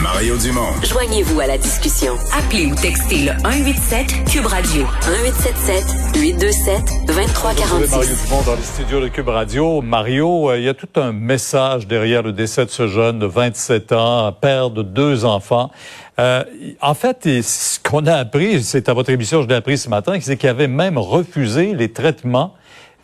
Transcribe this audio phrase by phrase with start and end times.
[0.00, 0.72] Mario Dumont.
[0.82, 2.14] Joignez-vous à la discussion.
[2.36, 5.84] Appelez ou textez le 187 Cube Radio 1877
[6.16, 7.90] 827 2346.
[7.90, 9.80] Mario Dumont dans les studios de Cube Radio.
[9.80, 13.26] Mario, euh, il y a tout un message derrière le décès de ce jeune de
[13.26, 15.70] 27 ans, père de deux enfants.
[16.18, 16.42] Euh,
[16.80, 20.18] en fait, ce qu'on a appris, c'est à votre émission, je l'ai appris ce matin,
[20.20, 22.54] c'est qu'il avait même refusé les traitements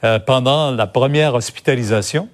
[0.03, 2.29] euh, pendant la première hospitalisation.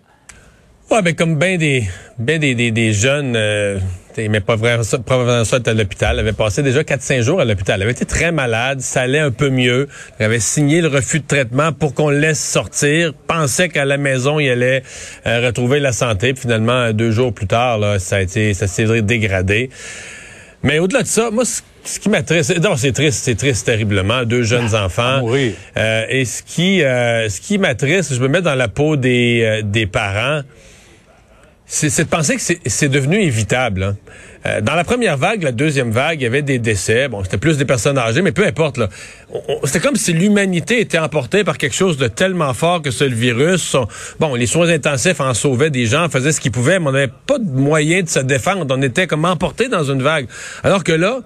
[0.90, 1.84] Ouais, ben comme bien des,
[2.18, 3.78] ben des, des, des jeunes, euh,
[4.16, 6.18] mais pas vraiment ça à l'hôpital.
[6.18, 7.76] Avait passé déjà 4-5 jours à l'hôpital.
[7.76, 9.86] Elle avait été très malade, ça allait un peu mieux.
[10.18, 13.14] Elle avait signé le refus de traitement pour qu'on le laisse sortir.
[13.28, 14.82] Pensait qu'à la maison, il allait
[15.26, 16.32] euh, retrouver la santé.
[16.32, 19.70] Puis finalement, deux jours plus tard, là, ça a été, ça s'est dégradé.
[20.64, 24.42] Mais au-delà de ça, moi, ce, qui m'attriste, non, c'est triste, c'est triste terriblement, deux
[24.42, 25.22] jeunes Ah, enfants.
[25.76, 29.40] Euh, et ce qui, euh, ce qui m'attriste, je me mets dans la peau des,
[29.44, 30.42] euh, des parents
[31.72, 33.82] c'est de penser que c'est- devenu évitable.
[33.84, 33.96] hein.
[34.46, 37.08] Euh, dans la première vague, la deuxième vague, il y avait des décès.
[37.08, 38.80] Bon, c'était plus des personnes âgées, mais peu importe.
[39.64, 43.76] C'était comme si l'humanité était emportée par quelque chose de tellement fort que ce virus.
[44.18, 47.12] bon, les soins intensifs en sauvaient des gens, faisaient ce qu'ils pouvaient, mais on n'avait
[47.26, 48.66] pas de moyen de se défendre.
[48.76, 50.26] On était comme emporté dans une vague.
[50.64, 51.20] Alors que là,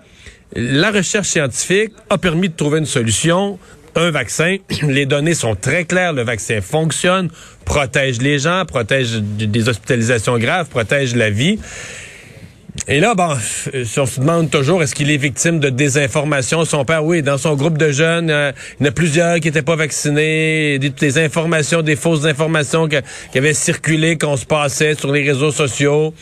[0.56, 3.58] la recherche scientifique a permis de trouver une solution.
[3.96, 7.30] Un vaccin, les données sont très claires, le vaccin fonctionne,
[7.64, 11.58] protège les gens, protège des hospitalisations graves, protège la vie.
[12.88, 13.28] Et là, bon,
[13.72, 16.64] on se demande toujours, est-ce qu'il est victime de désinformation?
[16.64, 19.46] Son père, oui, dans son groupe de jeunes, euh, il y en a plusieurs qui
[19.46, 25.12] n'étaient pas vaccinés, des, informations, des fausses informations qui avaient circulé, qu'on se passait sur
[25.12, 26.12] les réseaux sociaux.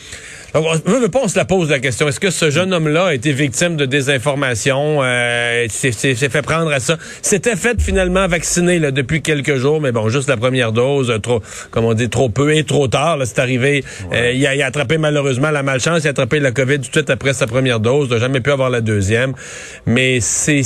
[0.53, 2.07] Donc, on veut pas, on se la pose la question.
[2.07, 4.99] Est-ce que ce jeune homme-là a été victime de désinformation?
[5.01, 6.97] Euh, s'est fait prendre à ça?
[7.21, 11.17] S'était fait finalement vacciner là, depuis quelques jours, mais bon, juste la première dose, euh,
[11.17, 13.17] trop, comme on dit, trop peu et trop tard.
[13.25, 13.83] C'est arrivé.
[14.13, 16.89] Euh, il, a, il a attrapé malheureusement la malchance, il a attrapé la COVID tout
[16.89, 18.07] de suite après sa première dose.
[18.09, 19.33] Il n'a jamais pu avoir la deuxième.
[19.87, 20.61] Mais c'est...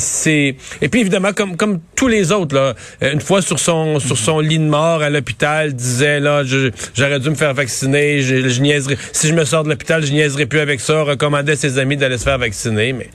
[0.81, 2.73] Et puis évidemment, comme, comme tous les autres, là,
[3.03, 7.19] euh, une fois sur son, sur son lit de mort à l'hôpital, disait, là, j'aurais
[7.19, 8.97] dû me faire vacciner, je, je niaiserais.
[9.13, 11.97] Si je me sors de l'hôpital, je niaiserai plus avec ça, recommandait à ses amis
[11.97, 13.09] d'aller se faire vacciner, mais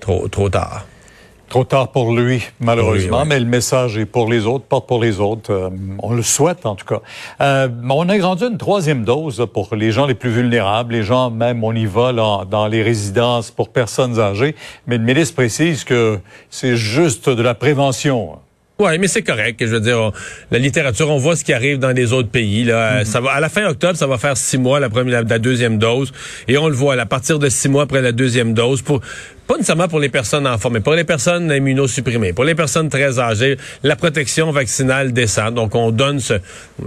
[0.00, 0.86] trop, trop tard.
[1.50, 3.28] Trop tard pour lui, malheureusement, Oui, oui.
[3.28, 5.52] mais le message est pour les autres, porte pour les autres.
[5.52, 5.68] Euh,
[5.98, 7.00] on le souhaite, en tout cas.
[7.42, 11.02] Euh, on a rendu une troisième dose là, pour les gens les plus vulnérables, les
[11.02, 14.56] gens, même, on y va là, dans les résidences pour personnes âgées.
[14.86, 16.18] Mais le ministre précise que
[16.48, 18.38] c'est juste de la prévention.
[18.76, 19.60] Ouais, mais c'est correct.
[19.60, 20.12] Je veux dire, on-
[20.50, 22.64] la littérature, on voit ce qui arrive dans les autres pays.
[22.64, 25.22] Là, Euh, ça va à la fin octobre, ça va faire six mois la première,
[25.22, 26.12] la, la deuxième dose,
[26.48, 29.00] et on le voit à partir de six mois après la deuxième dose, pour
[29.46, 32.88] pas nécessairement pour les personnes en forme, mais pour les personnes immunosupprimées, pour les personnes
[32.88, 35.54] très âgées, la protection vaccinale descend.
[35.54, 36.34] Donc on donne ce,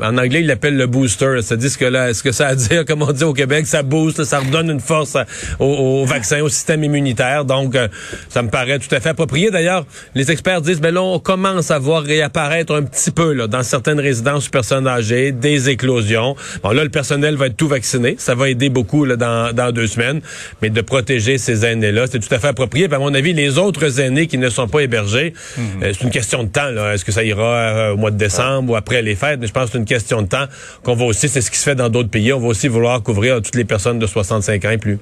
[0.02, 1.40] en anglais ils l'appellent le booster.
[1.52, 3.68] Dit ce que là, ce que ça a à dire, comme on dit au Québec,
[3.68, 5.18] ça booste, ça redonne une force
[5.60, 7.46] au, vaccin, au système immunitaire.
[7.46, 7.88] Donc euh,
[8.30, 9.52] ça me paraît tout à fait approprié.
[9.52, 9.86] D'ailleurs,
[10.16, 13.64] les experts disent, ben là on commence à voir réapparaître un petit peu là, dans
[13.64, 16.36] certaines résidences personnes âgées, des éclosions.
[16.64, 18.16] Bon là, le personnel va être tout vacciné.
[18.18, 20.22] Ça va aider beaucoup là, dans, dans deux semaines.
[20.62, 22.88] Mais de protéger ces aînés-là, c'est tout à fait approprié.
[22.88, 26.10] Puis, à mon avis, les autres aînés qui ne sont pas hébergés, euh, c'est une
[26.10, 26.68] question de temps.
[26.92, 29.40] Est-ce que ça ira euh, au mois de décembre ou après les fêtes?
[29.40, 30.46] Mais je pense que c'est une question de temps
[30.84, 33.02] qu'on va aussi, c'est ce qui se fait dans d'autres pays, on va aussi vouloir
[33.04, 35.00] couvrir toutes les personnes de 65 ans et plus.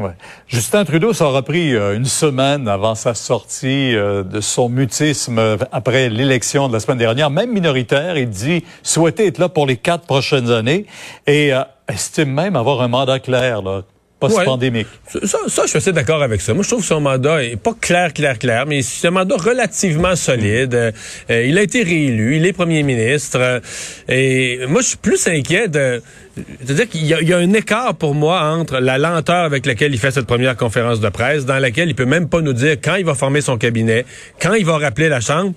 [0.00, 0.12] Ouais.
[0.48, 5.38] Justin Trudeau, ça aura pris euh, une semaine avant sa sortie euh, de son mutisme
[5.38, 8.16] euh, après l'élection de la semaine dernière, même minoritaire.
[8.16, 10.86] Il dit souhaiter être là pour les quatre prochaines années
[11.26, 13.82] et euh, estime même avoir un mandat clair, là,
[14.20, 14.86] post-pandémique.
[15.24, 16.54] Ça, je suis assez d'accord avec ça.
[16.54, 19.36] Moi, je trouve que son mandat est pas clair, clair, clair, mais c'est un mandat
[19.36, 20.74] relativement solide.
[20.74, 20.92] Euh,
[21.30, 23.38] euh, il a été réélu, il est premier ministre.
[23.40, 23.60] euh,
[24.08, 26.02] et moi, je suis plus inquiet de...
[26.64, 29.98] C'est-à-dire qu'il y, y a un écart pour moi entre la lenteur avec laquelle il
[29.98, 32.94] fait cette première conférence de presse, dans laquelle il peut même pas nous dire quand
[32.94, 34.04] il va former son cabinet,
[34.40, 35.52] quand il va rappeler la Chambre.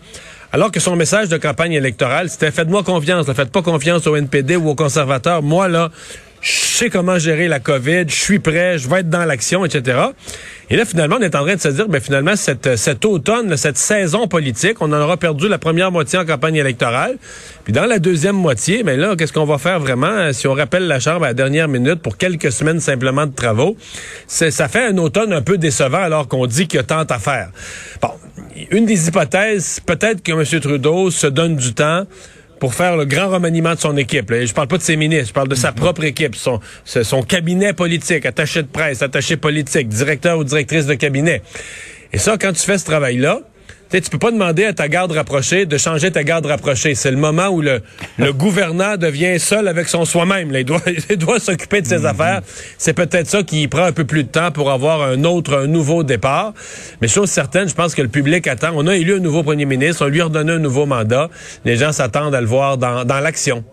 [0.51, 4.16] Alors que son message de campagne électorale, c'était faites-moi confiance, là, faites pas confiance au
[4.16, 5.41] NPD ou aux conservateurs.
[5.41, 5.90] Moi, là,
[6.44, 9.98] je sais comment gérer la COVID, je suis prêt, je vais être dans l'action, etc.
[10.69, 13.56] Et là, finalement, on est en train de se dire, ben finalement, cette, cet automne,
[13.56, 17.18] cette saison politique, on en aura perdu la première moitié en campagne électorale.
[17.63, 20.54] Puis dans la deuxième moitié, ben là, qu'est-ce qu'on va faire vraiment euh, si on
[20.54, 23.78] rappelle la Chambre à la dernière minute pour quelques semaines simplement de travaux?
[24.28, 27.19] Ça fait un automne un peu décevant alors qu'on dit qu'il y a tant à
[27.19, 27.51] faire.
[28.01, 28.10] Bon,
[28.69, 30.60] une des hypothèses, peut-être que M.
[30.60, 32.06] Trudeau se donne du temps
[32.63, 34.30] pour faire le grand remaniement de son équipe.
[34.30, 34.45] Là.
[34.45, 37.74] Je parle pas de ses ministres, je parle de sa propre équipe, son, son cabinet
[37.74, 41.42] politique, attaché de presse, attaché politique, directeur ou directrice de cabinet.
[42.13, 43.42] Et ça, quand tu fais ce travail-là,
[43.94, 46.95] Tu tu peux pas demander à ta garde rapprochée de changer ta garde rapprochée.
[46.95, 47.81] C'est le moment où le,
[48.18, 50.51] le gouverneur devient seul avec son soi-même.
[50.51, 50.81] Il doit,
[51.12, 52.06] il doit s'occuper de ses Mhm.
[52.07, 52.42] affaires.
[52.80, 55.68] C'est peut-être ça qui prend un peu plus de temps pour avoir un autre, un
[55.68, 56.54] nouveau départ.
[57.01, 58.72] Mais chose certaine, je pense que le public attend.
[58.74, 61.30] On a élu un nouveau premier ministre, on lui a redonné un nouveau mandat.
[61.63, 63.63] Les gens s'attendent à le voir dans, dans l'action.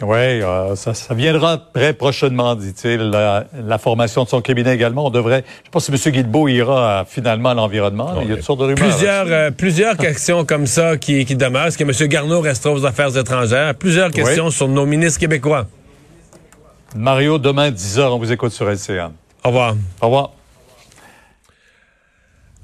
[0.00, 3.10] Oui, euh, ça, ça viendra très prochainement, dit-il.
[3.10, 5.06] La, la formation de son cabinet également.
[5.06, 5.44] On devrait.
[5.64, 6.12] Je pense que M.
[6.14, 8.14] Guilbeault ira euh, finalement à l'environnement.
[8.22, 8.88] il y a toutes sortes de rumeurs.
[8.88, 11.66] Plusieurs, euh, plusieurs questions comme ça qui, qui demeurent.
[11.66, 12.08] Est-ce que M.
[12.08, 13.74] Garneau restera aux affaires étrangères?
[13.74, 15.66] Plusieurs questions sur nos ministres québécois.
[16.94, 19.10] Mario, demain, 10h, on vous écoute sur LCN.
[19.44, 19.74] Au revoir.
[20.00, 20.30] Au revoir.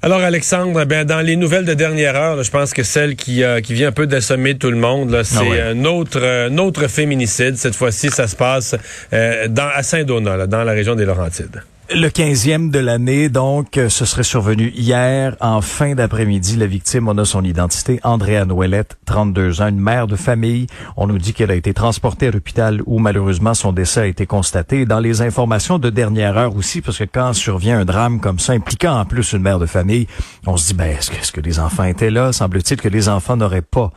[0.05, 3.43] Alors Alexandre, ben dans les nouvelles de dernière heure, là, je pense que celle qui,
[3.43, 5.59] euh, qui vient un peu d'assommer tout le monde, c'est Ah ouais.
[5.59, 7.57] un autre euh, un autre féminicide.
[7.57, 8.75] Cette fois-ci, ça se passe
[9.13, 11.63] euh, dans, à Saint-Donat, dans la région des Laurentides.
[11.93, 16.55] Le 15e de l'année, donc, euh, ce serait survenu hier, en fin d'après-midi.
[16.55, 20.65] La victime, on a son identité, Andrea Noëllette, 32 ans, une mère de famille.
[20.97, 24.25] On nous dit qu'elle a été transportée à l'hôpital où, malheureusement, son décès a été
[24.25, 24.87] constaté.
[24.87, 28.53] Dans les informations de dernière heure aussi, parce que quand survient un drame comme ça,
[28.53, 30.07] impliquant en plus une mère de famille,
[30.47, 32.33] on se dit, ben, est-ce que, est-ce que les enfants étaient là?
[32.33, 33.91] Semble-t-il que les enfants n'auraient pas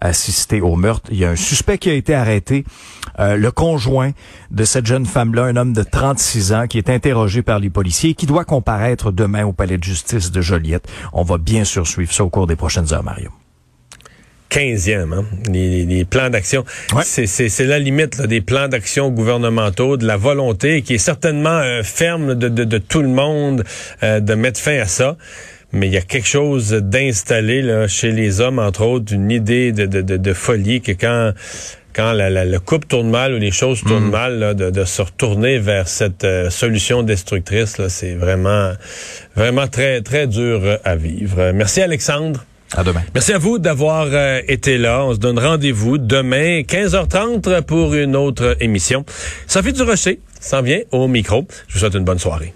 [0.00, 1.08] assisté au meurtre.
[1.10, 2.64] Il y a un suspect qui a été arrêté,
[3.18, 4.12] euh, le conjoint
[4.50, 8.10] de cette jeune femme-là, un homme de 36 ans, qui est interrogé par les policiers
[8.10, 10.86] et qui doit comparaître demain au palais de justice de Joliette.
[11.12, 13.30] On va bien sûr suivre ça au cours des prochaines heures, Mario.
[14.50, 15.24] 15e, hein?
[15.48, 16.64] les, plans d'action.
[16.92, 17.04] Ouais.
[17.04, 21.82] C'est- la limite là, des plans d'action gouvernementaux, de la volonté qui est certainement euh,
[21.84, 23.64] ferme de, de, de tout le monde
[24.02, 25.16] euh, de mettre fin à ça.
[25.72, 29.72] Mais il y a quelque chose d'installé là, chez les hommes, entre autres, une idée
[29.72, 31.32] de, de, de, de folie que quand
[31.92, 34.84] quand la, la, le couple tourne mal ou les choses tournent mal, là, de, de
[34.84, 38.72] se retourner vers cette euh, solution destructrice, là, c'est vraiment
[39.34, 41.50] vraiment très très dur à vivre.
[41.52, 42.44] Merci Alexandre.
[42.76, 43.02] À demain.
[43.14, 45.04] Merci à vous d'avoir euh, été là.
[45.04, 49.04] On se donne rendez-vous demain, 15h30 pour une autre émission.
[49.48, 51.44] Sophie Durocher s'en vient au micro.
[51.66, 52.54] Je vous souhaite une bonne soirée.